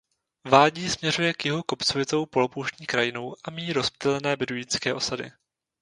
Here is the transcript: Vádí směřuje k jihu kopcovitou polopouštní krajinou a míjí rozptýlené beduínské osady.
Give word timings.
Vádí 0.51 0.89
směřuje 0.89 1.33
k 1.33 1.45
jihu 1.45 1.63
kopcovitou 1.63 2.25
polopouštní 2.25 2.85
krajinou 2.85 3.35
a 3.43 3.51
míjí 3.51 3.73
rozptýlené 3.73 4.35
beduínské 4.35 4.93
osady. 4.93 5.31